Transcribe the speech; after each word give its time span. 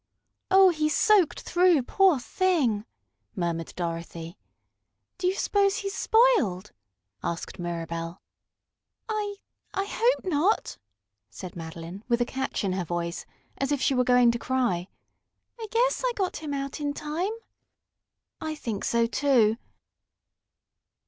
"Oh, 0.49 0.69
he's 0.69 0.97
soaked 0.97 1.41
through, 1.41 1.83
poor 1.83 2.17
thing!" 2.17 2.85
murmured 3.35 3.71
Dorothy. 3.75 4.35
"Do 5.19 5.27
you 5.27 5.35
s'pose 5.35 5.77
he's 5.85 5.93
spoiled?" 5.93 6.71
asked 7.21 7.59
Mirabell. 7.59 8.19
"I 9.07 9.35
I 9.75 9.85
hope 9.85 10.25
not," 10.25 10.79
said 11.29 11.55
Madeline 11.55 12.03
with 12.07 12.19
a 12.19 12.25
catch 12.25 12.63
in 12.63 12.73
her 12.73 12.83
voice, 12.83 13.27
as 13.59 13.71
if 13.71 13.79
she 13.79 13.93
were 13.93 14.03
going 14.03 14.31
to 14.31 14.39
cry. 14.39 14.87
"I 15.59 15.67
guess 15.69 16.01
I 16.03 16.11
got 16.15 16.37
him 16.37 16.51
out 16.51 16.79
in 16.81 16.95
time." 16.95 17.33
"I 18.41 18.55
think 18.55 18.83
so, 18.83 19.05
too." 19.05 19.55